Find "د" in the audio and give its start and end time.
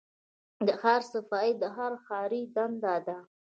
0.67-0.69, 1.61-1.63